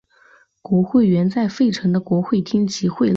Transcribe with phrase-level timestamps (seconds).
[0.63, 3.09] 国会原在费城的国会厅集会了。